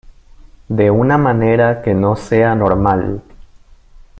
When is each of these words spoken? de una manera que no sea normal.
de 0.67 0.89
una 0.89 1.19
manera 1.19 1.83
que 1.83 1.93
no 1.93 2.15
sea 2.15 2.55
normal. 2.55 3.21